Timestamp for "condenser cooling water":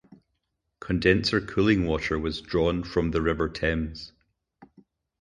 0.79-2.17